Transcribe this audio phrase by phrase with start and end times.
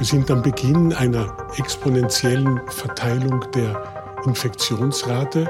[0.00, 1.26] Wir sind am Beginn einer
[1.58, 3.82] exponentiellen Verteilung der
[4.24, 5.44] Infektionsrate.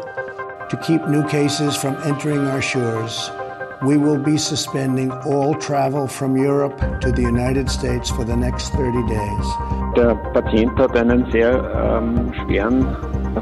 [0.71, 3.31] To keep new cases from entering our shores,
[3.81, 8.73] we will be suspending all travel from Europe to the United States for the next
[8.73, 9.47] 30 days.
[9.97, 12.97] Der Patient hat einen sehr ähm, schweren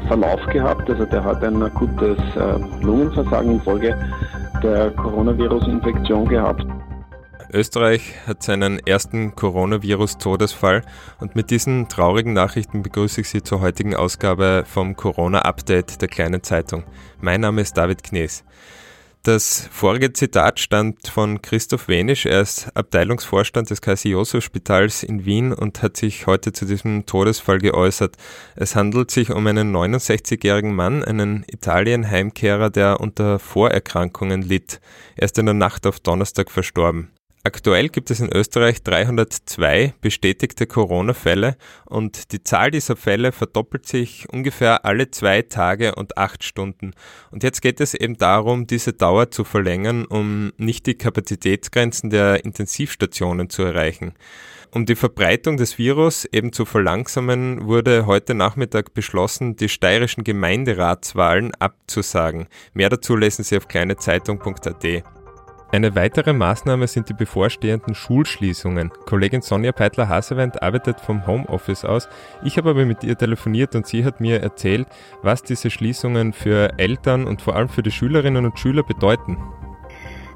[0.07, 3.97] Verlauf gehabt, also der hat ein akutes äh, Lungenversagen infolge
[4.61, 6.63] der Coronavirus-Infektion gehabt.
[7.51, 10.83] Österreich hat seinen ersten Coronavirus-Todesfall
[11.19, 16.43] und mit diesen traurigen Nachrichten begrüße ich Sie zur heutigen Ausgabe vom Corona-Update der kleinen
[16.43, 16.83] Zeitung.
[17.19, 18.43] Mein Name ist David Knees.
[19.23, 22.25] Das vorige Zitat stammt von Christoph Wenisch.
[22.25, 28.15] Er ist Abteilungsvorstand des Kaiser-Josef-Spitals in Wien und hat sich heute zu diesem Todesfall geäußert.
[28.55, 34.79] Es handelt sich um einen 69-jährigen Mann, einen Italien-Heimkehrer, der unter Vorerkrankungen litt.
[35.17, 37.09] Er ist in der Nacht auf Donnerstag verstorben.
[37.43, 44.27] Aktuell gibt es in Österreich 302 bestätigte Corona-Fälle und die Zahl dieser Fälle verdoppelt sich
[44.29, 46.91] ungefähr alle zwei Tage und acht Stunden.
[47.31, 52.43] Und jetzt geht es eben darum, diese Dauer zu verlängern, um nicht die Kapazitätsgrenzen der
[52.43, 54.15] Intensivstationen zu erreichen.
[54.71, 61.55] Um die Verbreitung des Virus eben zu verlangsamen, wurde heute Nachmittag beschlossen, die steirischen Gemeinderatswahlen
[61.55, 62.47] abzusagen.
[62.73, 65.18] Mehr dazu lesen Sie auf kleinezeitung.at.
[65.71, 68.89] Eine weitere Maßnahme sind die bevorstehenden Schulschließungen.
[69.05, 72.09] Kollegin Sonja Peitler-Hasewend arbeitet vom Homeoffice aus.
[72.43, 74.87] Ich habe aber mit ihr telefoniert und sie hat mir erzählt,
[75.21, 79.37] was diese Schließungen für Eltern und vor allem für die Schülerinnen und Schüler bedeuten.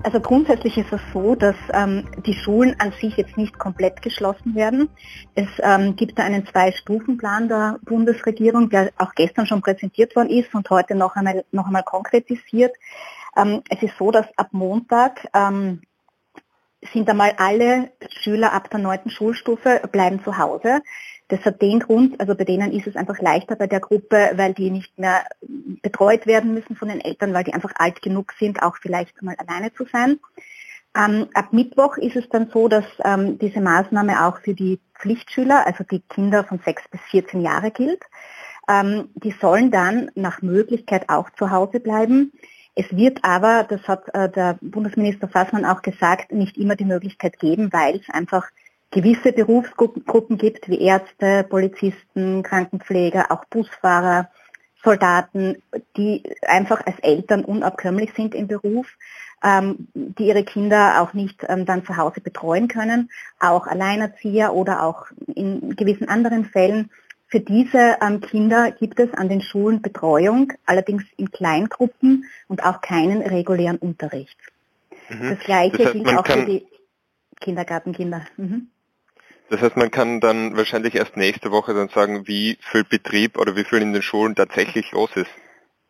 [0.03, 4.53] Also grundsätzlich ist es so, dass ähm, die Schulen an sich jetzt nicht komplett geschlossen
[4.53, 4.89] werden.
[5.33, 10.53] Es ähm, gibt da einen Zwei-Stufen-Plan der Bundesregierung, der auch gestern schon präsentiert worden ist
[10.53, 12.73] und heute noch einmal, noch einmal konkretisiert.
[13.35, 15.81] Ähm, es ist so, dass ab Montag ähm,
[16.91, 20.81] sind einmal alle Schüler ab der neunten Schulstufe bleiben zu Hause.
[21.29, 24.53] Das hat den Grund, also bei denen ist es einfach leichter bei der Gruppe, weil
[24.53, 25.23] die nicht mehr
[25.81, 29.35] betreut werden müssen von den Eltern, weil die einfach alt genug sind, auch vielleicht mal
[29.38, 30.19] alleine zu sein.
[30.95, 35.66] Ähm, ab Mittwoch ist es dann so, dass ähm, diese Maßnahme auch für die Pflichtschüler,
[35.66, 38.03] also die Kinder von 6 bis 14 Jahre gilt.
[38.69, 42.31] Ähm, die sollen dann nach Möglichkeit auch zu Hause bleiben.
[42.75, 47.39] Es wird aber, das hat äh, der Bundesminister Fassmann auch gesagt, nicht immer die Möglichkeit
[47.39, 48.50] geben, weil es einfach
[48.89, 54.29] gewisse Berufsgruppen gibt, wie Ärzte, Polizisten, Krankenpfleger, auch Busfahrer,
[54.84, 55.61] Soldaten,
[55.95, 58.88] die einfach als Eltern unabkömmlich sind im Beruf,
[59.44, 63.09] ähm, die ihre Kinder auch nicht ähm, dann zu Hause betreuen können,
[63.40, 66.90] auch Alleinerzieher oder auch in gewissen anderen Fällen
[67.33, 72.79] für diese ähm, Kinder gibt es an den Schulen Betreuung, allerdings in Kleingruppen und auch
[72.81, 74.38] keinen regulären Unterricht.
[75.09, 75.29] Mhm.
[75.29, 76.67] Das gleiche das heißt, gilt auch für die
[77.41, 78.22] Kindergartenkinder.
[78.38, 78.67] Mhm.
[79.49, 83.55] Das heißt, man kann dann wahrscheinlich erst nächste Woche dann sagen, wie viel Betrieb oder
[83.55, 85.31] wie viel in den Schulen tatsächlich los ist.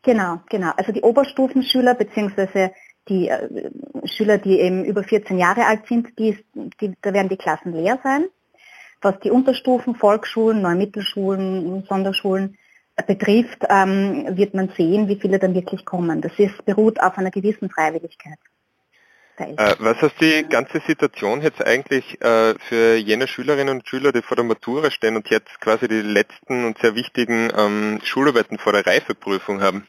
[0.02, 0.72] Genau, genau.
[0.78, 2.70] Also die Oberstufenschüler bzw.
[3.10, 3.70] die äh,
[4.06, 6.38] Schüler, die eben über 14 Jahre alt sind, die,
[6.80, 8.28] die, da werden die Klassen leer sein.
[9.04, 12.58] Was die Unterstufen, Volksschulen, Neumittelschulen, Sonderschulen
[13.08, 16.22] betrifft, ähm, wird man sehen, wie viele dann wirklich kommen.
[16.22, 18.38] Das ist, beruht auf einer gewissen Freiwilligkeit.
[19.38, 24.22] Äh, was heißt die ganze Situation jetzt eigentlich äh, für jene Schülerinnen und Schüler, die
[24.22, 28.74] vor der Matura stehen und jetzt quasi die letzten und sehr wichtigen ähm, Schularbeiten vor
[28.74, 29.88] der Reifeprüfung haben?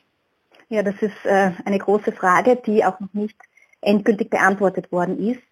[0.71, 3.37] Ja, das ist äh, eine große Frage, die auch noch nicht
[3.83, 5.43] endgültig beantwortet worden ist.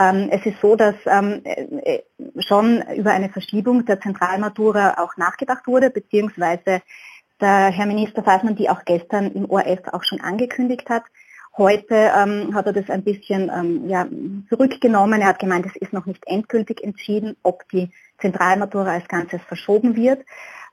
[0.00, 2.00] Ähm, es ist so, dass ähm, äh,
[2.38, 6.80] schon über eine Verschiebung der Zentralmatura auch nachgedacht wurde, beziehungsweise
[7.38, 11.02] der Herr Minister Fassmann, die auch gestern im ORF auch schon angekündigt hat.
[11.56, 14.06] Heute ähm, hat er das ein bisschen ähm, ja,
[14.48, 15.20] zurückgenommen.
[15.20, 19.96] Er hat gemeint, es ist noch nicht endgültig entschieden, ob die Zentralmatura als Ganzes verschoben
[19.96, 20.24] wird.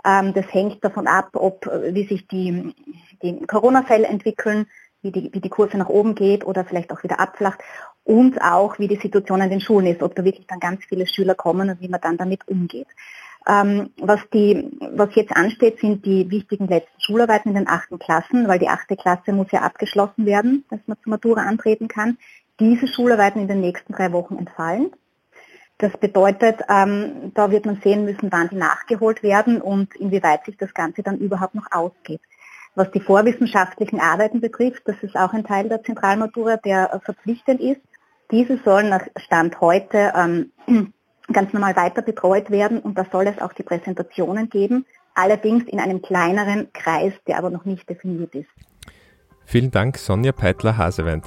[0.05, 2.73] Ähm, das hängt davon ab, ob wie sich die,
[3.21, 4.67] die Corona-Fälle entwickeln
[5.01, 7.59] wie die, wie die Kurve nach oben geht oder vielleicht auch wieder abflacht
[8.07, 11.05] und auch wie die Situation an den Schulen ist, ob da wirklich dann ganz viele
[11.05, 12.87] Schüler kommen und wie man dann damit umgeht.
[13.45, 18.47] Ähm, was, die, was jetzt ansteht, sind die wichtigen letzten Schularbeiten in den achten Klassen,
[18.47, 22.17] weil die achte Klasse muss ja abgeschlossen werden, dass man zur Matura antreten kann.
[22.61, 24.91] Diese Schularbeiten in den nächsten drei Wochen entfallen.
[25.77, 30.57] Das bedeutet, ähm, da wird man sehen müssen, wann die nachgeholt werden und inwieweit sich
[30.57, 32.21] das Ganze dann überhaupt noch ausgeht.
[32.73, 37.81] Was die vorwissenschaftlichen Arbeiten betrifft, das ist auch ein Teil der Zentralmatura, der verpflichtend ist.
[38.31, 40.51] Diese sollen nach Stand heute ähm,
[41.31, 45.79] ganz normal weiter betreut werden und da soll es auch die Präsentationen geben, allerdings in
[45.79, 48.49] einem kleineren Kreis, der aber noch nicht definiert ist.
[49.45, 51.25] Vielen Dank, Sonja Peitler-Hasewend.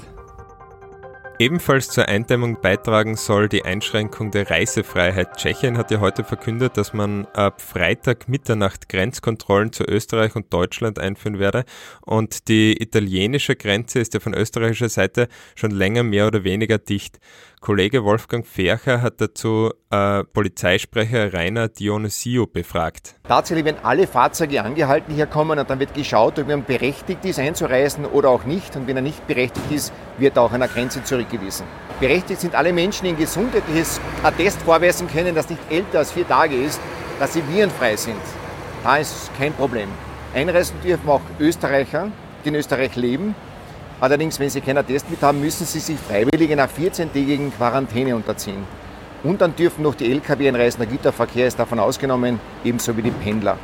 [1.40, 5.38] Ebenfalls zur Eindämmung beitragen soll die Einschränkung der Reisefreiheit.
[5.38, 10.98] Tschechien hat ja heute verkündet, dass man ab Freitag Mitternacht Grenzkontrollen zu Österreich und Deutschland
[10.98, 11.64] einführen werde.
[12.02, 17.20] Und die italienische Grenze ist ja von österreichischer Seite schon länger mehr oder weniger dicht.
[17.61, 23.17] Kollege Wolfgang Fercher hat dazu äh, Polizeisprecher Rainer Dionisio befragt.
[23.29, 27.39] Tatsächlich werden alle Fahrzeuge angehalten hier kommen und dann wird geschaut, ob man berechtigt ist
[27.39, 28.77] einzureisen oder auch nicht.
[28.77, 31.67] Und wenn er nicht berechtigt ist, wird er auch an der Grenze zurückgewiesen.
[32.01, 36.27] Berechtigt sind alle Menschen, die ein gesundheitliches Attest vorweisen können, das nicht älter als vier
[36.27, 36.81] Tage ist,
[37.19, 38.23] dass sie virenfrei sind.
[38.83, 39.91] Da ist kein Problem.
[40.35, 42.11] Einreisen dürfen auch Österreicher,
[42.43, 43.35] die in Österreich leben
[44.00, 48.64] Allerdings, wenn Sie keinen Attest mit haben, müssen Sie sich freiwillig einer 14-tägigen Quarantäne unterziehen.
[49.23, 50.81] Und dann dürfen noch die Lkw einreisen.
[50.81, 53.58] Der Güterverkehr ist davon ausgenommen, ebenso wie die Pendler.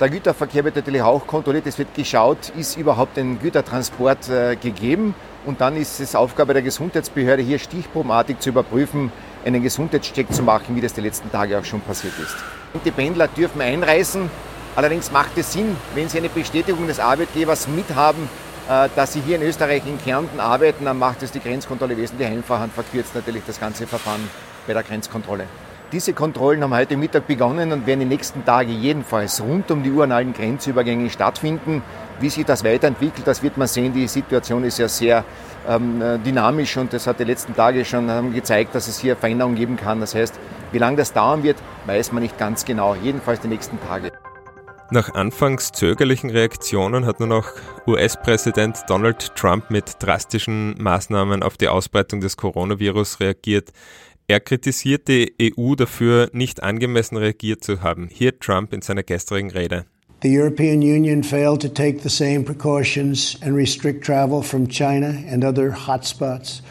[0.00, 1.66] Der Güterverkehr wird natürlich auch kontrolliert.
[1.66, 5.14] Es wird geschaut, ist überhaupt ein Gütertransport äh, gegeben.
[5.44, 9.12] Und dann ist es Aufgabe der Gesundheitsbehörde, hier stichprobenartig zu überprüfen,
[9.44, 12.34] einen Gesundheitscheck zu machen, wie das die letzten Tage auch schon passiert ist.
[12.82, 14.30] Die Pendler dürfen einreisen.
[14.74, 18.28] Allerdings macht es Sinn, wenn sie eine Bestätigung des Arbeitgebers mithaben,
[18.68, 22.64] dass Sie hier in Österreich in Kärnten arbeiten, dann macht es die Grenzkontrolle wesentlich einfacher
[22.64, 24.28] und verkürzt natürlich das ganze Verfahren
[24.66, 25.44] bei der Grenzkontrolle.
[25.92, 29.90] Diese Kontrollen haben heute Mittag begonnen und werden die nächsten Tage jedenfalls rund um die
[29.90, 31.82] Uhr an allen Grenzübergängen stattfinden.
[32.20, 33.92] Wie sich das weiterentwickelt, das wird man sehen.
[33.92, 35.24] Die Situation ist ja sehr
[35.68, 39.56] ähm, dynamisch und das hat die letzten Tage schon ähm, gezeigt, dass es hier Veränderungen
[39.56, 39.98] geben kann.
[39.98, 40.38] Das heißt,
[40.70, 42.94] wie lange das dauern wird, weiß man nicht ganz genau.
[42.94, 44.12] Jedenfalls die nächsten Tage.
[44.92, 47.46] Nach anfangs zögerlichen Reaktionen hat nun auch
[47.86, 53.70] US-Präsident Donald Trump mit drastischen Maßnahmen auf die Ausbreitung des Coronavirus reagiert.
[54.26, 58.08] Er kritisiert die EU dafür, nicht angemessen reagiert zu haben.
[58.10, 59.84] Hier Trump in seiner gestrigen Rede.
[60.22, 65.44] The European Union failed to take the same precautions and restrict travel from China and
[65.44, 66.62] other hotspots.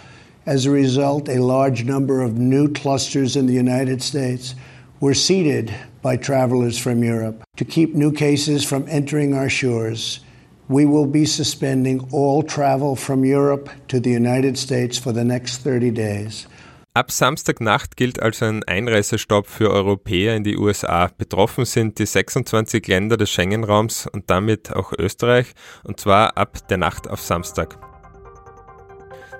[0.45, 4.55] As a result, a large number of new clusters in the United States
[4.99, 7.43] were seeded by travelers from Europe.
[7.57, 10.19] To keep new cases from entering our shores,
[10.67, 15.57] we will be suspending all travel from Europe to the United States for the next
[15.63, 16.47] 30 days.
[16.95, 21.09] Ab Samstagnacht gilt also ein Einreisestopp für Europäer in die USA.
[21.17, 25.53] Betroffen sind die 26 Länder des Schengen-Raums und damit auch Österreich,
[25.83, 27.88] und zwar ab der Nacht auf Samstag.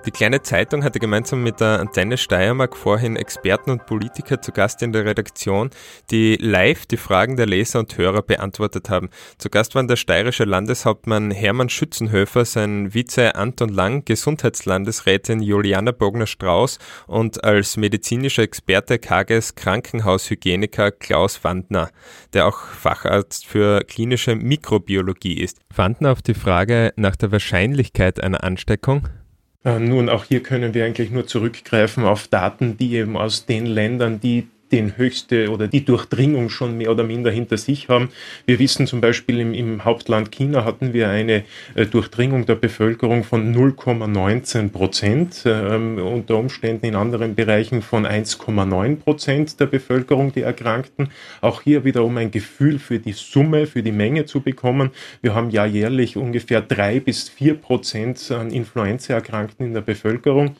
[0.06, 4.80] Die kleine Zeitung hatte gemeinsam mit der Antenne Steiermark vorhin Experten und Politiker zu Gast
[4.82, 5.68] in der Redaktion,
[6.10, 9.10] die live die Fragen der Leser und Hörer beantwortet haben.
[9.36, 16.78] Zu Gast waren der steirische Landeshauptmann Hermann Schützenhöfer, sein Vize Anton Lang, Gesundheitslandesrätin Juliana Bogner-Strauß
[17.06, 21.90] und als medizinischer Experte Kages Krankenhaushygieniker Klaus Wandner,
[22.32, 25.58] der auch Facharzt für klinische Mikrobiologie ist.
[25.76, 29.06] Wandner auf die Frage nach der Wahrscheinlichkeit einer Ansteckung
[29.64, 34.20] nun, auch hier können wir eigentlich nur zurückgreifen auf Daten, die eben aus den Ländern,
[34.20, 38.10] die den höchste oder die Durchdringung schon mehr oder minder hinter sich haben.
[38.46, 43.24] Wir wissen zum Beispiel im, im Hauptland China hatten wir eine äh, Durchdringung der Bevölkerung
[43.24, 50.42] von 0,19 Prozent, äh, unter Umständen in anderen Bereichen von 1,9 Prozent der Bevölkerung, die
[50.42, 51.10] erkrankten.
[51.40, 54.90] Auch hier wieder um ein Gefühl für die Summe, für die Menge zu bekommen.
[55.22, 60.56] Wir haben ja jährlich ungefähr drei bis vier Prozent an Influenza-Erkrankten in der Bevölkerung.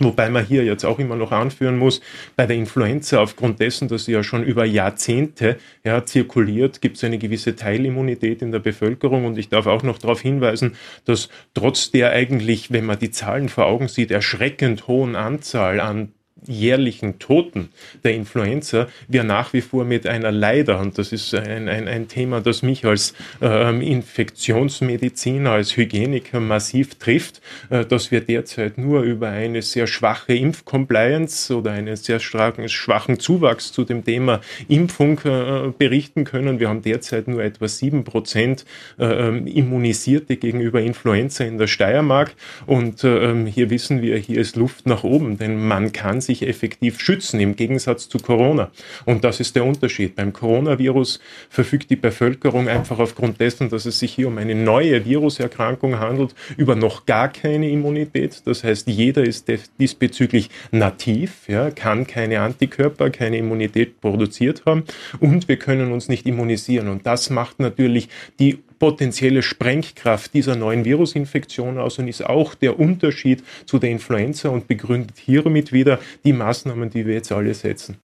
[0.00, 2.00] Wobei man hier jetzt auch immer noch anführen muss,
[2.36, 7.04] bei der Influenza, aufgrund dessen, dass sie ja schon über Jahrzehnte ja, zirkuliert, gibt es
[7.04, 9.24] eine gewisse Teilimmunität in der Bevölkerung.
[9.24, 13.48] Und ich darf auch noch darauf hinweisen, dass trotz der eigentlich, wenn man die Zahlen
[13.48, 16.12] vor Augen sieht, erschreckend hohen Anzahl an
[16.46, 17.70] jährlichen Toten
[18.04, 22.08] der Influenza wir nach wie vor mit einer leider, und das ist ein, ein, ein
[22.08, 29.02] Thema, das mich als ähm, Infektionsmediziner, als Hygieniker massiv trifft, äh, dass wir derzeit nur
[29.02, 35.20] über eine sehr schwache Impfcompliance oder einen sehr starken, schwachen Zuwachs zu dem Thema Impfung
[35.24, 36.60] äh, berichten können.
[36.60, 38.64] Wir haben derzeit nur etwa sieben Prozent
[38.98, 42.32] äh, Immunisierte gegenüber Influenza in der Steiermark
[42.66, 46.29] und äh, ähm, hier wissen wir, hier ist Luft nach oben, denn man kann sich
[46.30, 48.70] sich effektiv schützen, im Gegensatz zu Corona.
[49.04, 50.14] Und das ist der Unterschied.
[50.14, 55.04] Beim Coronavirus verfügt die Bevölkerung einfach aufgrund dessen, dass es sich hier um eine neue
[55.04, 58.42] Viruserkrankung handelt, über noch gar keine Immunität.
[58.44, 64.84] Das heißt, jeder ist diesbezüglich nativ, ja, kann keine Antikörper, keine Immunität produziert haben
[65.18, 66.88] und wir können uns nicht immunisieren.
[66.88, 68.08] Und das macht natürlich
[68.38, 74.48] die potenzielle Sprengkraft dieser neuen Virusinfektion aus und ist auch der Unterschied zu der Influenza
[74.48, 77.98] und begründet hiermit wieder die Maßnahmen, die wir jetzt alle setzen.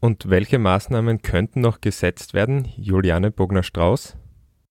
[0.00, 2.66] Und welche Maßnahmen könnten noch gesetzt werden?
[2.76, 4.16] Juliane Bogner-Strauß?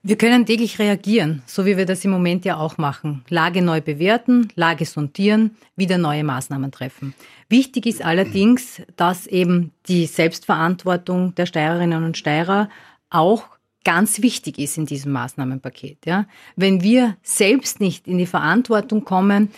[0.01, 3.25] Wir können täglich reagieren, so wie wir das im Moment ja auch machen.
[3.27, 7.13] Lage neu bewerten, Lage sondieren, wieder neue Maßnahmen treffen.
[7.50, 12.69] Wichtig ist allerdings, dass eben die Selbstverantwortung der Steirerinnen und Steirer
[13.10, 13.43] auch
[13.84, 16.05] ganz wichtig ist in diesem Maßnahmenpaket.
[16.05, 16.27] Ja?
[16.55, 19.50] Wenn wir selbst nicht in die Verantwortung kommen,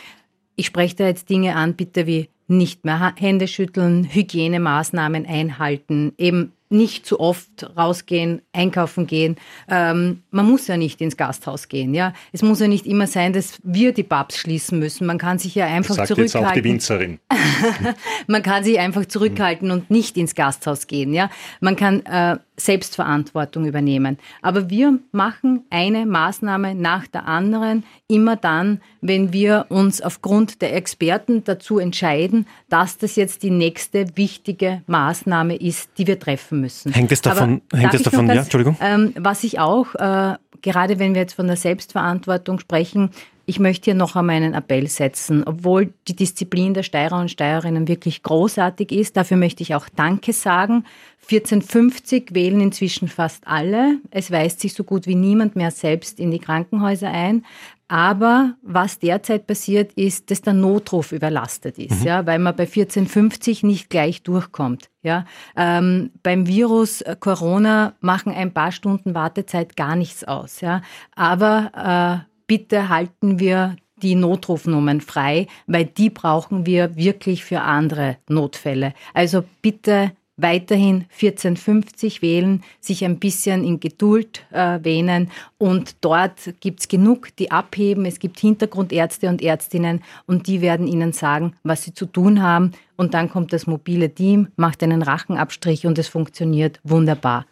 [0.55, 6.53] ich spreche da jetzt Dinge an, bitte wie nicht mehr Hände schütteln, Hygienemaßnahmen einhalten, eben
[6.71, 9.35] nicht zu oft rausgehen, einkaufen gehen.
[9.69, 11.93] Ähm, man muss ja nicht ins Gasthaus gehen.
[11.93, 15.05] Ja, es muss ja nicht immer sein, dass wir die Pubs schließen müssen.
[15.05, 16.41] Man kann sich ja einfach das sagt zurückhalten.
[16.41, 17.19] Jetzt auch die Winzerin.
[18.27, 21.13] man kann sich einfach zurückhalten und nicht ins Gasthaus gehen.
[21.13, 24.17] Ja, man kann äh, Selbstverantwortung übernehmen.
[24.41, 30.75] Aber wir machen eine Maßnahme nach der anderen immer dann, wenn wir uns aufgrund der
[30.75, 36.93] Experten dazu entscheiden, dass das jetzt die nächste wichtige Maßnahme ist, die wir treffen müssen.
[36.93, 38.77] Hängt es davon, hängt es davon, ja, Entschuldigung.
[38.81, 43.09] Ähm, was ich auch, äh, gerade wenn wir jetzt von der Selbstverantwortung sprechen,
[43.45, 45.43] ich möchte hier noch einmal einen Appell setzen.
[45.45, 50.31] Obwohl die Disziplin der Steirer und Steirerinnen wirklich großartig ist, dafür möchte ich auch Danke
[50.31, 50.85] sagen.
[51.23, 53.97] 1450 wählen inzwischen fast alle.
[54.09, 57.45] Es weist sich so gut wie niemand mehr selbst in die Krankenhäuser ein.
[57.91, 62.07] Aber was derzeit passiert, ist, dass der Notruf überlastet ist, mhm.
[62.07, 64.89] ja, weil man bei 1450 nicht gleich durchkommt.
[65.03, 65.25] Ja.
[65.57, 70.61] Ähm, beim Virus äh, Corona machen ein paar Stunden Wartezeit gar nichts aus.
[70.61, 70.83] Ja.
[71.17, 78.15] Aber äh, bitte halten wir die Notrufnummern frei, weil die brauchen wir wirklich für andere
[78.29, 78.93] Notfälle.
[79.13, 86.81] Also bitte weiterhin 1450 wählen, sich ein bisschen in Geduld äh, wähnen und dort gibt
[86.81, 88.05] es genug, die abheben.
[88.05, 92.71] Es gibt Hintergrundärzte und Ärztinnen und die werden Ihnen sagen, was Sie zu tun haben
[92.97, 97.45] und dann kommt das mobile Team, macht einen Rachenabstrich und es funktioniert wunderbar.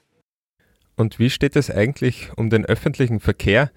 [0.95, 3.71] Und wie steht es eigentlich um den öffentlichen Verkehr?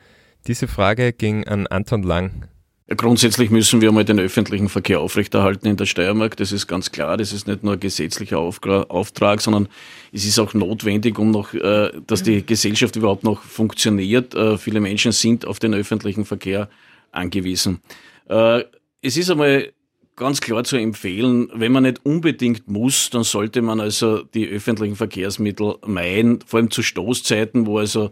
[0.49, 2.49] Diese Frage ging an Anton Lang.
[2.89, 6.37] Grundsätzlich müssen wir mal den öffentlichen Verkehr aufrechterhalten in der Steiermark.
[6.37, 7.17] Das ist ganz klar.
[7.17, 9.69] Das ist nicht nur ein gesetzlicher Auftrag, sondern
[10.13, 14.35] es ist auch notwendig, um noch, äh, dass die Gesellschaft überhaupt noch funktioniert.
[14.35, 16.69] Äh, viele Menschen sind auf den öffentlichen Verkehr
[17.13, 17.81] angewiesen.
[18.29, 18.65] Äh,
[19.01, 19.73] es ist einmal
[20.17, 24.97] ganz klar zu empfehlen, wenn man nicht unbedingt muss, dann sollte man also die öffentlichen
[24.97, 28.11] Verkehrsmittel meiden, vor allem zu Stoßzeiten, wo also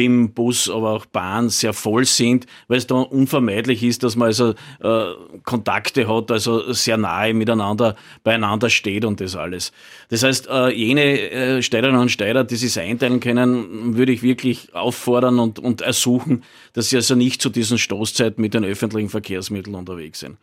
[0.00, 4.28] BIM, Bus, aber auch Bahn sehr voll sind, weil es da unvermeidlich ist, dass man
[4.28, 5.04] also äh,
[5.44, 9.72] Kontakte hat, also sehr nahe miteinander beieinander steht und das alles.
[10.08, 14.74] Das heißt, äh, jene äh, Steirerinnen und Steirer, die sich einteilen können, würde ich wirklich
[14.74, 19.76] auffordern und, und ersuchen, dass sie also nicht zu diesen Stoßzeiten mit den öffentlichen Verkehrsmitteln
[19.76, 20.38] unterwegs sind.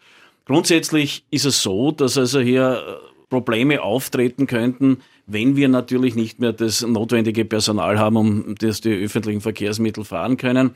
[0.45, 6.39] Grundsätzlich ist es so, dass also hier äh, Probleme auftreten könnten, wenn wir natürlich nicht
[6.39, 10.71] mehr das notwendige Personal haben, um das die öffentlichen Verkehrsmittel fahren können,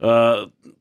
[0.00, 0.34] äh,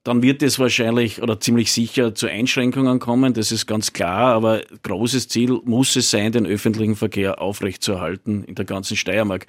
[0.03, 3.33] dann wird es wahrscheinlich oder ziemlich sicher zu Einschränkungen kommen.
[3.33, 4.33] Das ist ganz klar.
[4.33, 9.45] Aber großes Ziel muss es sein, den öffentlichen Verkehr aufrechtzuerhalten in der ganzen Steiermark.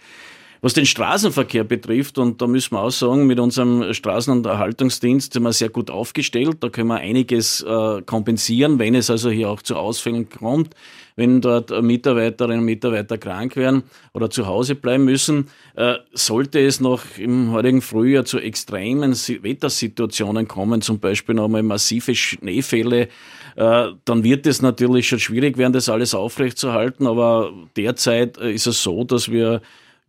[0.65, 5.33] Was den Straßenverkehr betrifft, und da müssen wir auch sagen, mit unserem Straßen- und Erhaltungsdienst
[5.33, 6.59] sind wir sehr gut aufgestellt.
[6.61, 10.77] Da können wir einiges äh, kompensieren, wenn es also hier auch zu Ausfällen kommt,
[11.17, 15.49] wenn dort Mitarbeiterinnen und Mitarbeiter krank werden oder zu Hause bleiben müssen.
[15.75, 22.15] Äh, sollte es noch im heutigen Frühjahr zu extremen Wettersituationen kommen, zum Beispiel nochmal massive
[22.15, 23.09] Schneefälle,
[23.57, 27.09] äh, dann wird es natürlich schon schwierig werden, das alles aufrechtzuerhalten.
[27.09, 29.61] Aber derzeit äh, ist es so, dass wir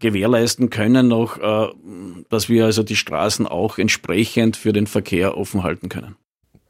[0.03, 1.73] gewährleisten können noch, äh,
[2.29, 6.15] dass wir also die Straßen auch entsprechend für den Verkehr offen halten können.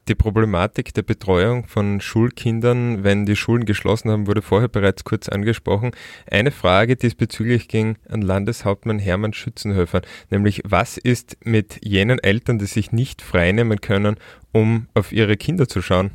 [0.06, 5.30] Die Problematik der Betreuung von Schulkindern, wenn die Schulen geschlossen haben, wurde vorher bereits kurz
[5.30, 5.92] angesprochen.
[6.30, 12.66] Eine Frage diesbezüglich ging an Landeshauptmann Hermann Schützenhöfer, nämlich was ist mit jenen Eltern, die
[12.66, 14.16] sich nicht freinehmen können,
[14.52, 16.10] um auf ihre Kinder zu schauen?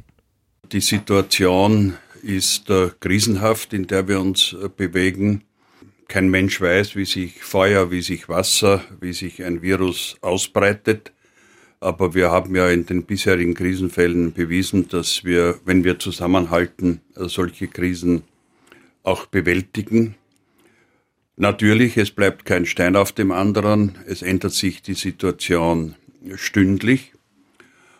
[0.71, 5.43] Die Situation ist äh, krisenhaft, in der wir uns äh, bewegen.
[6.09, 11.11] Kein Mensch weiß, wie sich Feuer, wie sich Wasser, wie sich ein Virus ausbreitet.
[11.79, 17.67] Aber wir haben ja in den bisherigen Krisenfällen bewiesen, dass wir, wenn wir zusammenhalten, solche
[17.67, 18.23] Krisen
[19.03, 20.15] auch bewältigen.
[21.37, 23.99] Natürlich, es bleibt kein Stein auf dem anderen.
[24.07, 25.93] Es ändert sich die Situation
[26.33, 27.13] stündlich.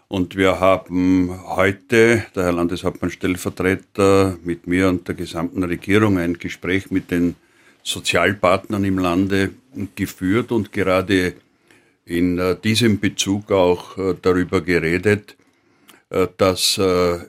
[0.07, 6.39] Und wir haben heute, der Herr Landeshauptmann Stellvertreter, mit mir und der gesamten Regierung ein
[6.39, 7.35] Gespräch mit den
[7.83, 9.51] Sozialpartnern im Lande
[9.95, 11.36] geführt und gerade
[12.09, 15.38] in äh, diesem Bezug auch äh, darüber geredet,
[16.09, 16.79] äh, dass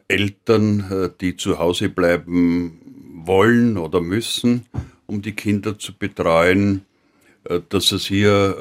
[0.09, 2.79] Eltern, die zu Hause bleiben
[3.27, 4.65] wollen oder müssen,
[5.07, 6.87] um die Kinder zu betreuen,
[7.69, 8.57] dass es hier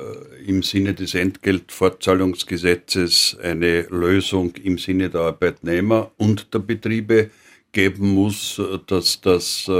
[0.45, 7.29] im Sinne des Entgeltfortzahlungsgesetzes eine Lösung im Sinne der Arbeitnehmer und der Betriebe
[7.71, 9.71] geben muss, dass das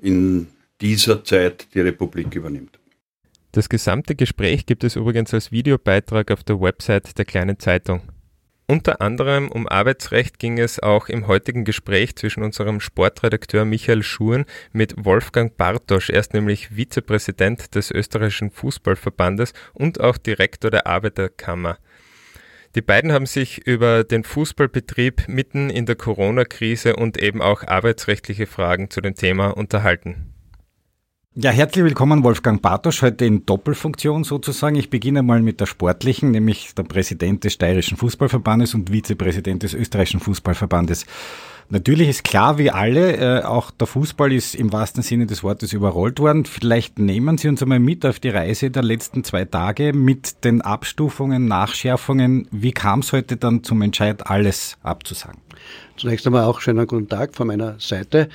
[0.00, 0.46] in
[0.84, 2.78] dieser Zeit die Republik übernimmt.
[3.52, 8.02] Das gesamte Gespräch gibt es übrigens als Videobeitrag auf der Website der kleinen Zeitung.
[8.66, 14.44] Unter anderem um Arbeitsrecht ging es auch im heutigen Gespräch zwischen unserem Sportredakteur Michael Schuren
[14.72, 16.10] mit Wolfgang Bartosch.
[16.10, 21.78] Er ist nämlich Vizepräsident des österreichischen Fußballverbandes und auch Direktor der Arbeiterkammer.
[22.74, 28.46] Die beiden haben sich über den Fußballbetrieb mitten in der Corona-Krise und eben auch arbeitsrechtliche
[28.46, 30.33] Fragen zu dem Thema unterhalten.
[31.36, 34.76] Ja, herzlich willkommen Wolfgang Bartosch, heute in Doppelfunktion sozusagen.
[34.76, 39.74] Ich beginne mal mit der sportlichen, nämlich der Präsident des Steirischen Fußballverbandes und Vizepräsident des
[39.74, 41.06] Österreichischen Fußballverbandes.
[41.70, 45.72] Natürlich ist klar, wie alle, äh, auch der Fußball ist im wahrsten Sinne des Wortes
[45.72, 46.44] überrollt worden.
[46.44, 50.60] Vielleicht nehmen Sie uns einmal mit auf die Reise der letzten zwei Tage mit den
[50.62, 52.46] Abstufungen, Nachschärfungen.
[52.52, 55.43] Wie kam es heute dann zum Entscheid, alles abzusagen?
[55.96, 58.28] Zunächst einmal auch schönen guten Tag von meiner Seite.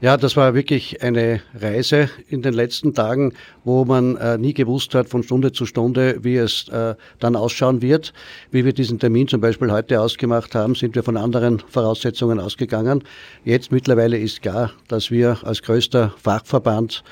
[0.00, 3.32] Ja, das war wirklich eine Reise in den letzten Tagen,
[3.64, 7.80] wo man äh, nie gewusst hat von Stunde zu Stunde, wie es äh, dann ausschauen
[7.82, 8.12] wird.
[8.50, 13.04] Wie wir diesen Termin zum Beispiel heute ausgemacht haben, sind wir von anderen Voraussetzungen ausgegangen.
[13.44, 17.02] Jetzt mittlerweile ist klar, dass wir als größter Fachverband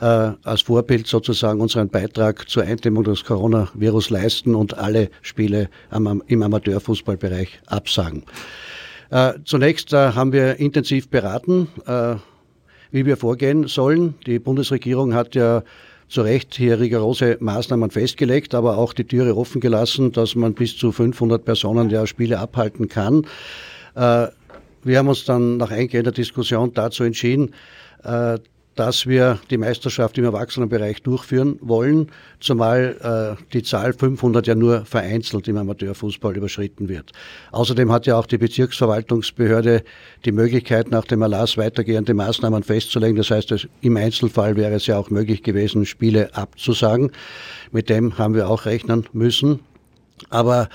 [0.00, 6.42] äh, als Vorbild sozusagen unseren Beitrag zur Eindämmung des Coronavirus leisten und alle Spiele im
[6.42, 8.24] Amateurfußballbereich absagen.
[9.10, 12.14] Äh, zunächst äh, haben wir intensiv beraten, äh,
[12.92, 14.14] wie wir vorgehen sollen.
[14.26, 15.62] Die Bundesregierung hat ja
[16.08, 20.76] zu Recht hier rigorose Maßnahmen festgelegt, aber auch die Türe offen gelassen, dass man bis
[20.76, 23.26] zu 500 Personen ja Spiele abhalten kann.
[23.94, 24.28] Äh,
[24.82, 27.52] wir haben uns dann nach eingehender Diskussion dazu entschieden,
[28.02, 28.38] äh,
[28.76, 34.84] dass wir die Meisterschaft im Erwachsenenbereich durchführen wollen, zumal äh, die Zahl 500 ja nur
[34.84, 37.12] vereinzelt im Amateurfußball überschritten wird.
[37.52, 39.82] Außerdem hat ja auch die Bezirksverwaltungsbehörde
[40.24, 43.16] die Möglichkeit, nach dem Erlass weitergehende Maßnahmen festzulegen.
[43.16, 47.10] Das heißt, im Einzelfall wäre es ja auch möglich gewesen, Spiele abzusagen.
[47.72, 49.60] Mit dem haben wir auch rechnen müssen.
[50.28, 50.68] Aber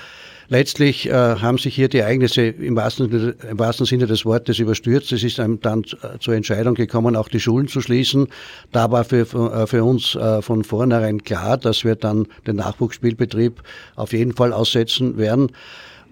[0.48, 5.12] Letztlich äh, haben sich hier die Ereignisse im wahrsten, im wahrsten Sinne des Wortes überstürzt.
[5.12, 8.28] Es ist dann äh, zur Entscheidung gekommen, auch die Schulen zu schließen.
[8.72, 13.62] Da war für, äh, für uns äh, von vornherein klar, dass wir dann den Nachwuchsspielbetrieb
[13.96, 15.52] auf jeden Fall aussetzen werden.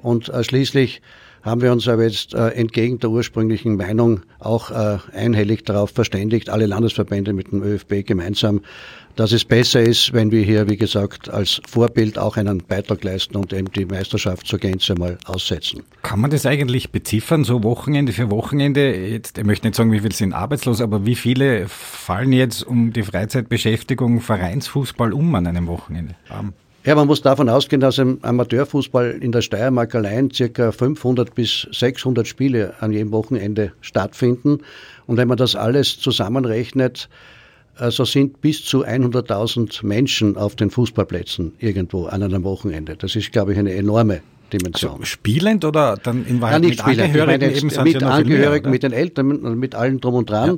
[0.01, 1.01] Und äh, schließlich
[1.43, 6.49] haben wir uns aber jetzt äh, entgegen der ursprünglichen Meinung auch äh, einhellig darauf verständigt,
[6.49, 8.61] alle Landesverbände mit dem ÖFB gemeinsam,
[9.17, 13.35] dass es besser ist, wenn wir hier, wie gesagt, als Vorbild auch einen Beitrag leisten
[13.35, 15.83] und eben die Meisterschaft zur Gänze mal aussetzen.
[16.01, 18.95] Kann man das eigentlich beziffern, so Wochenende für Wochenende?
[18.95, 22.93] Jetzt, ich möchte nicht sagen, wie viele sind arbeitslos, aber wie viele fallen jetzt um
[22.93, 26.15] die Freizeitbeschäftigung Vereinsfußball um an einem Wochenende?
[26.29, 26.53] Um.
[26.85, 31.65] Ja, man muss davon ausgehen, dass im Amateurfußball in der Steiermark allein circa 500 bis
[31.71, 34.59] 600 Spiele an jedem Wochenende stattfinden.
[35.07, 37.07] Und wenn man das alles zusammenrechnet,
[37.89, 42.97] so sind bis zu 100.000 Menschen auf den Fußballplätzen irgendwo an einem Wochenende.
[42.97, 44.91] Das ist, glaube ich, eine enorme Dimension.
[44.91, 47.15] Also spielend oder dann in Wahrheit ja, nicht mit spielend.
[47.15, 47.55] Angehörigen?
[47.55, 50.49] Ich meine mit Angehörigen, mit den Eltern, mit allen drum und dran.
[50.49, 50.57] Ja.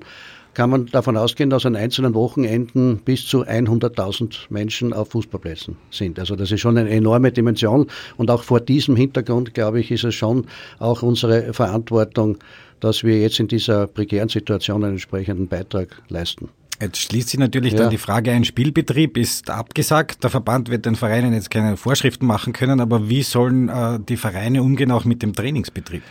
[0.56, 6.18] Kann man davon ausgehen, dass an einzelnen Wochenenden bis zu 100.000 Menschen auf Fußballplätzen sind.
[6.18, 7.88] Also das ist schon eine enorme Dimension.
[8.16, 10.48] Und auch vor diesem Hintergrund, glaube ich, ist es schon
[10.80, 12.38] auch unsere Verantwortung,
[12.80, 16.50] dass wir jetzt in dieser prekären Situation einen entsprechenden Beitrag leisten.
[16.82, 17.80] Jetzt schließt sich natürlich ja.
[17.80, 20.24] dann die Frage, ein Spielbetrieb ist abgesagt.
[20.24, 24.18] Der Verband wird den Vereinen jetzt keine Vorschriften machen können, aber wie sollen äh, die
[24.18, 26.04] Vereine umgehen auch mit dem Trainingsbetrieb?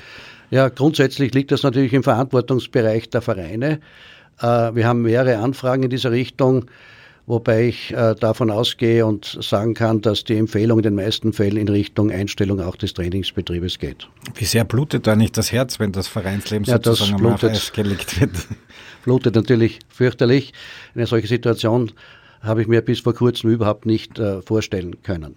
[0.50, 3.80] Ja, grundsätzlich liegt das natürlich im Verantwortungsbereich der Vereine.
[4.40, 6.66] Äh, wir haben mehrere Anfragen in dieser Richtung,
[7.27, 11.57] wobei ich äh, davon ausgehe und sagen kann, dass die Empfehlung in den meisten Fällen
[11.57, 14.09] in Richtung Einstellung auch des Trainingsbetriebes geht.
[14.35, 17.51] Wie sehr blutet da nicht das Herz, wenn das Vereinsleben ja, sozusagen das blutet, am
[17.51, 18.33] Eis gelegt wird?
[19.05, 20.53] blutet natürlich fürchterlich.
[20.94, 21.92] Eine solche Situation
[22.42, 25.37] habe ich mir bis vor kurzem überhaupt nicht äh, vorstellen können.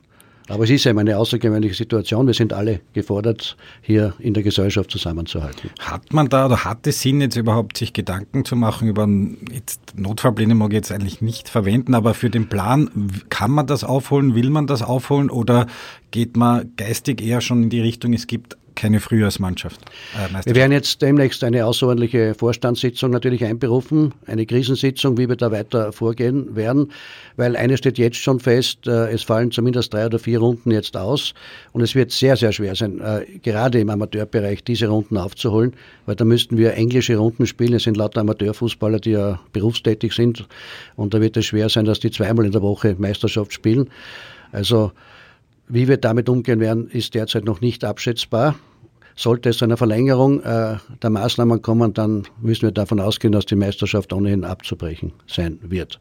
[0.50, 2.26] Aber es ist eben eine außergewöhnliche Situation.
[2.28, 5.70] Wir sind alle gefordert, hier in der Gesellschaft zusammenzuhalten.
[5.80, 9.08] Hat man da oder hat es Sinn, jetzt überhaupt sich Gedanken zu machen über
[9.52, 12.90] jetzt Notfallpläne mag ich jetzt eigentlich nicht verwenden, aber für den Plan,
[13.30, 15.68] kann man das aufholen, will man das aufholen oder
[16.12, 19.82] geht man geistig eher schon in die Richtung, es gibt keine Frühjahrsmannschaft.
[20.16, 25.52] Äh, wir werden jetzt demnächst eine außerordentliche Vorstandssitzung natürlich einberufen, eine Krisensitzung, wie wir da
[25.52, 26.92] weiter vorgehen werden,
[27.36, 30.96] weil eines steht jetzt schon fest, äh, es fallen zumindest drei oder vier Runden jetzt
[30.96, 31.34] aus
[31.74, 35.74] und es wird sehr, sehr schwer sein, äh, gerade im Amateurbereich diese Runden aufzuholen,
[36.06, 37.74] weil da müssten wir englische Runden spielen.
[37.74, 40.48] Es sind lauter Amateurfußballer, die ja berufstätig sind
[40.96, 43.90] und da wird es schwer sein, dass die zweimal in der Woche Meisterschaft spielen.
[44.52, 44.92] Also
[45.67, 48.56] wie wir damit umgehen werden, ist derzeit noch nicht abschätzbar.
[49.15, 53.47] Sollte es zu einer Verlängerung äh, der Maßnahmen kommen, dann müssen wir davon ausgehen, dass
[53.47, 55.99] die Meisterschaft ohnehin abzubrechen sein wird.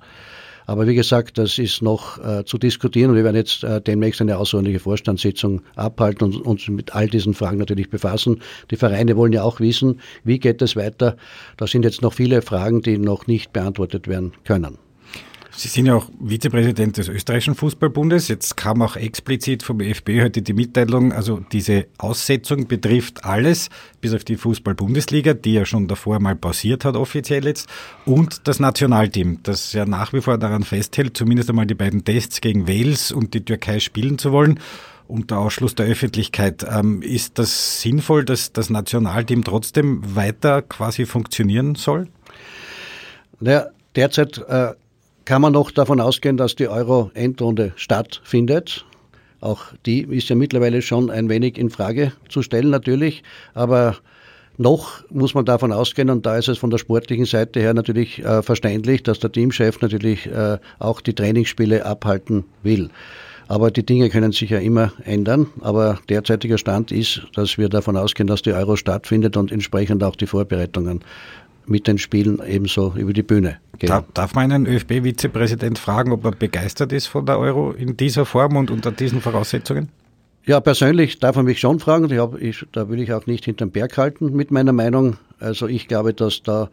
[0.66, 4.20] Aber wie gesagt, das ist noch äh, zu diskutieren und wir werden jetzt äh, demnächst
[4.20, 8.42] eine außerordentliche Vorstandssitzung abhalten und uns mit all diesen Fragen natürlich befassen.
[8.70, 11.16] Die Vereine wollen ja auch wissen, wie geht es weiter.
[11.56, 14.76] Da sind jetzt noch viele Fragen, die noch nicht beantwortet werden können.
[15.56, 18.28] Sie sind ja auch Vizepräsident des österreichischen Fußballbundes.
[18.28, 23.70] Jetzt kam auch explizit vom ÖFB heute die Mitteilung, also diese Aussetzung betrifft alles,
[24.02, 27.70] bis auf die Fußball-Bundesliga, die ja schon davor mal pausiert hat, offiziell jetzt,
[28.04, 32.42] und das Nationalteam, das ja nach wie vor daran festhält, zumindest einmal die beiden Tests
[32.42, 34.60] gegen Wales und die Türkei spielen zu wollen
[35.08, 36.66] unter Ausschluss der Öffentlichkeit.
[36.68, 42.08] Ähm, ist das sinnvoll, dass das Nationalteam trotzdem weiter quasi funktionieren soll?
[43.38, 44.74] Naja, derzeit äh,
[45.26, 48.86] kann man noch davon ausgehen, dass die Euro-Endrunde stattfindet.
[49.40, 53.96] Auch die ist ja mittlerweile schon ein wenig in Frage zu stellen natürlich, aber
[54.56, 58.24] noch muss man davon ausgehen, und da ist es von der sportlichen Seite her natürlich
[58.24, 62.88] äh, verständlich, dass der Teamchef natürlich äh, auch die Trainingsspiele abhalten will.
[63.48, 65.46] Aber die Dinge können sich ja immer ändern.
[65.60, 70.16] Aber derzeitiger Stand ist, dass wir davon ausgehen, dass die Euro stattfindet und entsprechend auch
[70.16, 71.04] die Vorbereitungen
[71.68, 73.88] mit den Spielen ebenso über die Bühne gehen.
[73.88, 78.24] Darf, darf man einen ÖFB-Vizepräsident fragen, ob er begeistert ist von der Euro in dieser
[78.24, 79.88] Form und unter diesen Voraussetzungen?
[80.44, 82.10] Ja, persönlich darf man mich schon fragen.
[82.10, 85.16] Ich hab, ich, da will ich auch nicht hinterm Berg halten mit meiner Meinung.
[85.40, 86.70] Also ich glaube, dass da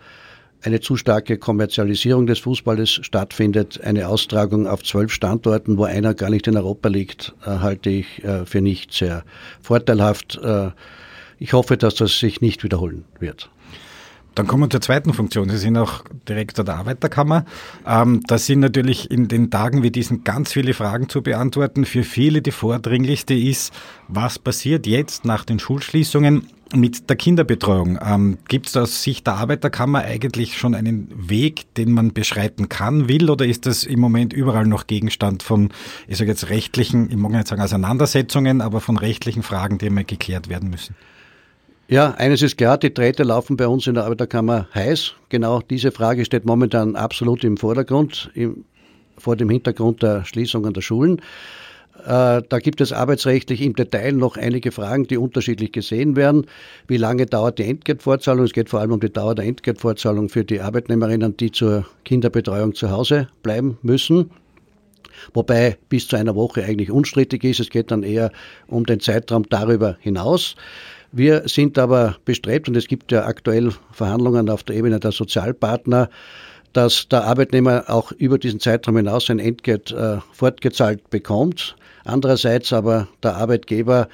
[0.62, 3.82] eine zu starke Kommerzialisierung des Fußballes stattfindet.
[3.84, 8.23] Eine Austragung auf zwölf Standorten, wo einer gar nicht in Europa liegt, äh, halte ich
[8.23, 9.23] äh, für nicht sehr
[9.62, 10.39] vorteilhaft.
[10.41, 10.69] Äh,
[11.39, 13.49] ich hoffe, dass das sich nicht wiederholen wird.
[14.36, 15.50] Dann kommen wir zur zweiten Funktion.
[15.50, 17.46] Sie sind auch Direktor der Arbeiterkammer.
[17.86, 21.86] Ähm, da sind natürlich in den Tagen wie diesen ganz viele Fragen zu beantworten.
[21.86, 23.74] Für viele die vordringlichste ist,
[24.08, 28.00] was passiert jetzt nach den Schulschließungen mit der Kinderbetreuung?
[28.04, 33.08] Ähm, Gibt es aus Sicht der Arbeiterkammer eigentlich schon einen Weg, den man beschreiten kann,
[33.08, 35.69] will, oder ist das im Moment überall noch Gegenstand von,
[36.08, 40.04] ich sage jetzt rechtlichen, ich mag nicht sagen Auseinandersetzungen, aber von rechtlichen Fragen, die immer
[40.04, 40.96] geklärt werden müssen?
[41.89, 45.13] Ja, eines ist klar, die Drähte laufen bei uns in der Arbeiterkammer heiß.
[45.28, 48.63] Genau diese Frage steht momentan absolut im Vordergrund, im,
[49.17, 51.19] vor dem Hintergrund der Schließungen der Schulen.
[52.06, 56.48] Äh, da gibt es arbeitsrechtlich im Detail noch einige Fragen, die unterschiedlich gesehen werden.
[56.88, 58.46] Wie lange dauert die Entgeltvorzahlung?
[58.46, 62.76] Es geht vor allem um die Dauer der Entgeltvorzahlung für die Arbeitnehmerinnen, die zur Kinderbetreuung
[62.76, 64.32] zu Hause bleiben müssen.
[65.34, 67.60] Wobei bis zu einer Woche eigentlich unstrittig ist.
[67.60, 68.32] Es geht dann eher
[68.67, 70.56] um den Zeitraum darüber hinaus.
[71.15, 76.10] Wir sind aber bestrebt, und es gibt ja aktuell Verhandlungen auf der Ebene der Sozialpartner,
[76.73, 81.76] dass der Arbeitnehmer auch über diesen Zeitraum hinaus sein Entgelt äh, fortgezahlt bekommt.
[82.04, 84.08] Andererseits aber der Arbeitgeber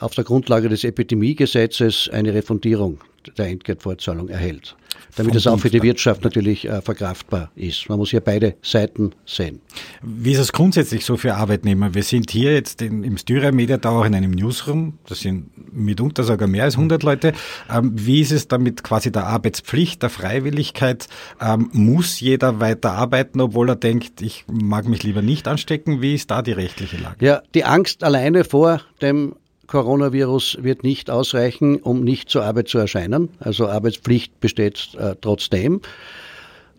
[0.00, 3.00] auf der Grundlage des Epidemiegesetzes eine Refundierung
[3.36, 4.76] der Entgeltfortzahlung erhält
[5.16, 7.88] damit es auch für die Wirtschaft natürlich äh, verkraftbar ist.
[7.88, 9.60] Man muss hier beide Seiten sehen.
[10.02, 11.94] Wie ist es grundsätzlich so für Arbeitnehmer?
[11.94, 14.98] Wir sind hier jetzt in, im Styria Media Tower in einem Newsroom.
[15.06, 17.32] Das sind mitunter sogar mehr als 100 Leute.
[17.72, 21.08] Ähm, wie ist es damit quasi der Arbeitspflicht, der Freiwilligkeit?
[21.40, 26.00] Ähm, muss jeder weiter arbeiten, obwohl er denkt, ich mag mich lieber nicht anstecken?
[26.00, 27.24] Wie ist da die rechtliche Lage?
[27.24, 29.34] Ja, die Angst alleine vor dem
[29.68, 33.28] Coronavirus wird nicht ausreichen, um nicht zur Arbeit zu erscheinen.
[33.38, 35.82] Also Arbeitspflicht besteht äh, trotzdem.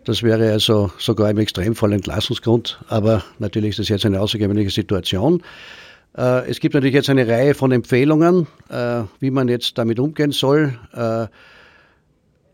[0.06, 5.44] Das wäre also sogar im Extremfall Entlassungsgrund, aber natürlich ist das jetzt eine außergewöhnliche Situation.
[6.18, 10.32] Äh, es gibt natürlich jetzt eine Reihe von Empfehlungen, äh, wie man jetzt damit umgehen
[10.32, 10.78] soll.
[10.94, 11.28] Äh,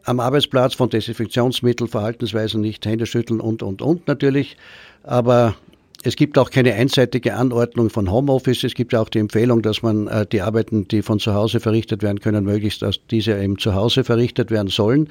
[0.03, 4.57] am Arbeitsplatz von Desinfektionsmittel, Verhaltensweisen nicht Hände schütteln und, und, und natürlich.
[5.03, 5.55] Aber
[6.03, 8.63] es gibt auch keine einseitige Anordnung von Homeoffice.
[8.63, 12.03] Es gibt auch die Empfehlung, dass man äh, die Arbeiten, die von zu Hause verrichtet
[12.03, 15.09] werden können, möglichst, dass diese eben zu Hause verrichtet werden sollen.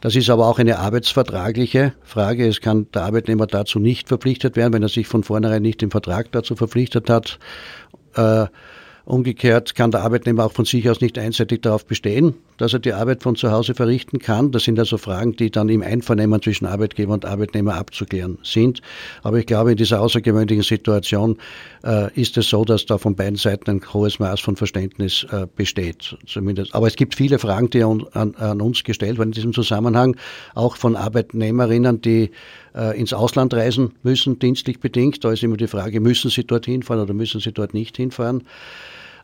[0.00, 2.46] Das ist aber auch eine arbeitsvertragliche Frage.
[2.48, 5.90] Es kann der Arbeitnehmer dazu nicht verpflichtet werden, wenn er sich von vornherein nicht im
[5.90, 7.38] Vertrag dazu verpflichtet hat.
[8.14, 8.46] Äh,
[9.04, 12.92] Umgekehrt kann der Arbeitnehmer auch von sich aus nicht einseitig darauf bestehen, dass er die
[12.92, 14.52] Arbeit von zu Hause verrichten kann.
[14.52, 18.80] Das sind also Fragen, die dann im Einvernehmen zwischen Arbeitgeber und Arbeitnehmer abzuklären sind.
[19.24, 21.38] Aber ich glaube, in dieser außergewöhnlichen Situation
[21.84, 25.46] äh, ist es so, dass da von beiden Seiten ein hohes Maß von Verständnis äh,
[25.56, 26.16] besteht.
[26.26, 26.72] Zumindest.
[26.72, 30.16] Aber es gibt viele Fragen, die an, an, an, uns gestellt werden in diesem Zusammenhang,
[30.54, 32.30] auch von Arbeitnehmerinnen, die
[32.74, 35.24] äh, ins Ausland reisen müssen, dienstlich bedingt.
[35.24, 38.44] Da ist immer die Frage, müssen sie dorthin fahren oder müssen sie dort nicht hinfahren.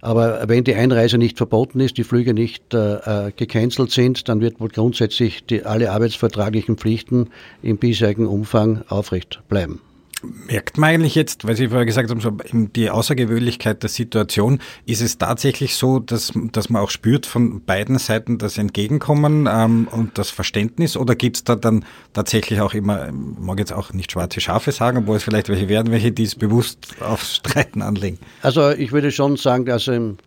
[0.01, 4.41] Aber wenn die Einreise nicht verboten ist, die Flüge nicht äh, äh, gecancelt sind, dann
[4.41, 7.31] wird wohl grundsätzlich die, alle arbeitsvertraglichen Pflichten
[7.63, 9.81] im bisherigen Umfang aufrecht bleiben.
[10.23, 15.01] Merkt man eigentlich jetzt, weil Sie vorher gesagt haben, so die Außergewöhnlichkeit der Situation, ist
[15.01, 20.19] es tatsächlich so, dass, dass man auch spürt von beiden Seiten das Entgegenkommen ähm, und
[20.19, 24.41] das Verständnis oder gibt es da dann tatsächlich auch immer, mag jetzt auch nicht schwarze
[24.41, 28.19] Schafe sagen, obwohl es vielleicht welche werden, welche die es bewusst aufs Streiten anlegen?
[28.43, 30.19] Also ich würde schon sagen, dass im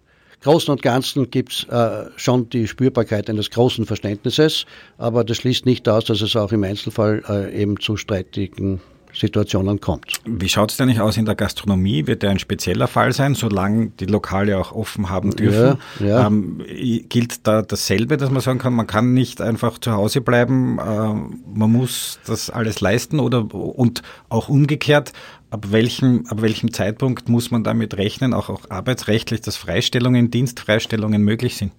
[0.41, 4.65] Großen und Ganzen gibt es äh, schon die Spürbarkeit eines großen Verständnisses,
[4.97, 8.81] aber das schließt nicht aus, dass es auch im Einzelfall äh, eben zu streitigen
[9.13, 10.13] Situationen kommt.
[10.25, 12.07] Wie schaut es denn nicht aus in der Gastronomie?
[12.07, 15.77] Wird der ein spezieller Fall sein, solange die Lokale auch offen haben dürfen?
[15.99, 16.27] Ja, ja.
[16.27, 16.61] Ähm,
[17.09, 20.81] gilt da dasselbe, dass man sagen kann, man kann nicht einfach zu Hause bleiben, äh,
[20.83, 25.13] man muss das alles leisten oder und auch umgekehrt,
[25.49, 31.21] ab welchem, ab welchem Zeitpunkt muss man damit rechnen, auch, auch arbeitsrechtlich, dass Freistellungen, Dienstfreistellungen
[31.21, 31.73] möglich sind?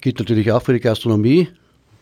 [0.00, 1.48] Gilt natürlich auch für die Gastronomie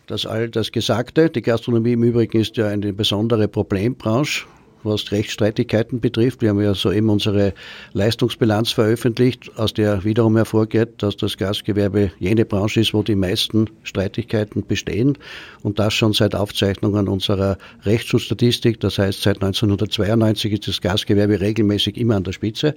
[0.07, 4.45] dass all das Gesagte, die Gastronomie im Übrigen ist ja eine besondere Problembranche,
[4.83, 6.41] was Rechtsstreitigkeiten betrifft.
[6.41, 7.53] Wir haben ja soeben unsere
[7.93, 13.69] Leistungsbilanz veröffentlicht, aus der wiederum hervorgeht, dass das Gastgewerbe jene Branche ist, wo die meisten
[13.83, 15.17] Streitigkeiten bestehen
[15.63, 18.79] und das schon seit Aufzeichnungen unserer Rechtsschutzstatistik.
[18.79, 22.75] Das heißt, seit 1992 ist das Gastgewerbe regelmäßig immer an der Spitze.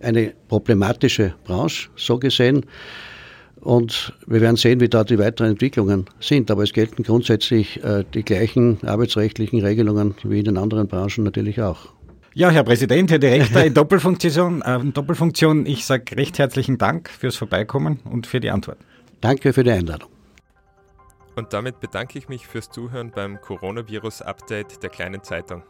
[0.00, 2.64] Eine problematische Branche, so gesehen.
[3.60, 6.50] Und wir werden sehen, wie da die weiteren Entwicklungen sind.
[6.50, 11.60] Aber es gelten grundsätzlich äh, die gleichen arbeitsrechtlichen Regelungen wie in den anderen Branchen natürlich
[11.60, 11.92] auch.
[12.32, 17.36] Ja, Herr Präsident, Herr Direktor in Doppelfunktion, äh, Doppelfunktion ich sage recht herzlichen Dank fürs
[17.36, 18.78] Vorbeikommen und für die Antwort.
[19.20, 20.08] Danke für die Einladung.
[21.36, 25.62] Und damit bedanke ich mich fürs Zuhören beim Coronavirus-Update der kleinen Zeitung.